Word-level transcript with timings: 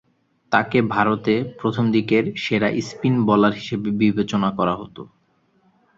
তাকে 0.51 0.79
ভারতে 0.93 1.33
প্রথমদিকের 1.59 2.23
সেরা 2.35 2.69
স্পিন 2.87 3.15
বোলার 3.27 3.53
হিসেবে 3.53 3.89
বিবেচনা 4.01 4.49
করা 4.57 4.73
হতো। 4.75 5.01